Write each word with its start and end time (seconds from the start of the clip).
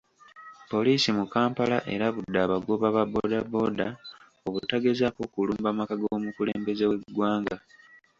Poliisi 0.71 1.09
mu 1.17 1.25
Kampala 1.33 1.77
erabudde 1.93 2.37
abagoba 2.45 2.87
ba 2.95 3.03
bbooda 3.07 3.37
bbooda 3.45 3.87
obutagezaako 4.47 5.21
kulumba 5.33 5.69
maka 5.79 5.93
g'omukulembeze 5.99 6.83
w'eggwanga. 6.89 7.55